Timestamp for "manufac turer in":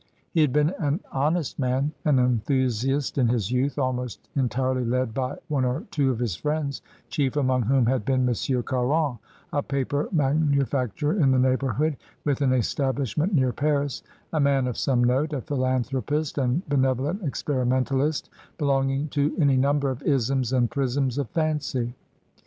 10.11-11.29